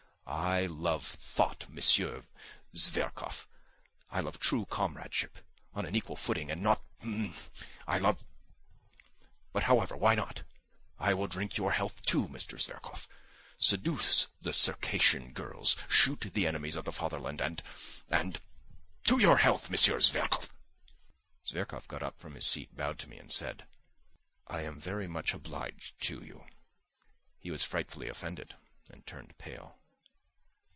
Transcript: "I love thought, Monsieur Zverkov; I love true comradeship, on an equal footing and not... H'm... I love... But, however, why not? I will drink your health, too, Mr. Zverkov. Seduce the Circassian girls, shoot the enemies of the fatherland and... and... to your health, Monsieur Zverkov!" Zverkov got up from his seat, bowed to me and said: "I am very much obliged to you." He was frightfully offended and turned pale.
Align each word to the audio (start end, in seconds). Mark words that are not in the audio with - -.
"I 0.33 0.65
love 0.65 1.03
thought, 1.05 1.67
Monsieur 1.67 2.23
Zverkov; 2.73 3.47
I 4.09 4.21
love 4.21 4.39
true 4.39 4.63
comradeship, 4.65 5.39
on 5.73 5.85
an 5.85 5.93
equal 5.93 6.15
footing 6.15 6.49
and 6.49 6.61
not... 6.63 6.81
H'm... 7.01 7.33
I 7.85 7.97
love... 7.97 8.23
But, 9.51 9.63
however, 9.63 9.97
why 9.97 10.15
not? 10.15 10.43
I 10.97 11.13
will 11.13 11.27
drink 11.27 11.57
your 11.57 11.73
health, 11.73 12.05
too, 12.05 12.29
Mr. 12.29 12.57
Zverkov. 12.57 13.09
Seduce 13.59 14.27
the 14.41 14.53
Circassian 14.53 15.33
girls, 15.33 15.75
shoot 15.89 16.21
the 16.21 16.47
enemies 16.47 16.77
of 16.77 16.85
the 16.85 16.93
fatherland 16.93 17.41
and... 17.41 17.61
and... 18.07 18.39
to 19.07 19.19
your 19.19 19.35
health, 19.35 19.69
Monsieur 19.69 19.99
Zverkov!" 19.99 20.49
Zverkov 21.45 21.89
got 21.89 22.03
up 22.03 22.17
from 22.19 22.35
his 22.35 22.45
seat, 22.47 22.73
bowed 22.73 22.99
to 22.99 23.09
me 23.09 23.17
and 23.17 23.33
said: 23.33 23.65
"I 24.47 24.61
am 24.61 24.79
very 24.79 25.07
much 25.07 25.33
obliged 25.33 25.99
to 26.07 26.23
you." 26.23 26.45
He 27.37 27.51
was 27.51 27.65
frightfully 27.65 28.07
offended 28.07 28.55
and 28.89 29.05
turned 29.05 29.37
pale. 29.37 29.77